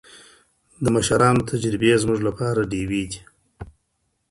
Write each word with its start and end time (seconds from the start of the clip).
د 0.83 0.85
مشرانو 0.95 1.47
تجربې 1.51 1.93
زموږ 2.03 2.19
لپاره 2.27 2.67
ډېوې 2.71 3.03
دي. 3.11 3.19